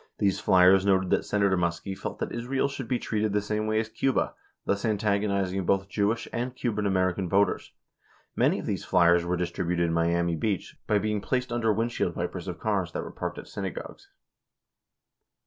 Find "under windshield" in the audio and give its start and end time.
11.53-12.15